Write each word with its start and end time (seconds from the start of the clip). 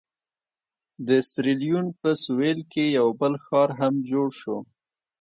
د 1.07 1.09
سیریلیون 1.29 1.85
په 1.99 2.09
سوېل 2.23 2.59
کې 2.71 2.85
یو 2.97 3.07
بل 3.19 3.33
ښار 3.45 3.69
هم 3.79 3.93
جوړ 4.11 4.27
شو. 4.39 4.57